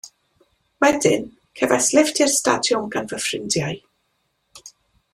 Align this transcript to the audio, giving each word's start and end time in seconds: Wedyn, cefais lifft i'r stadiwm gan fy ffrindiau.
Wedyn, 0.83 1.27
cefais 1.61 1.91
lifft 1.97 2.23
i'r 2.25 2.33
stadiwm 2.39 2.91
gan 2.97 3.13
fy 3.13 3.23
ffrindiau. 3.27 3.81